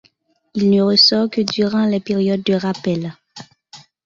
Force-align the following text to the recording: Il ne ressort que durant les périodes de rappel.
Il 0.55 0.71
ne 0.71 0.81
ressort 0.81 1.29
que 1.29 1.41
durant 1.41 1.85
les 1.85 1.99
périodes 1.99 2.41
de 2.41 2.55
rappel. 2.55 3.13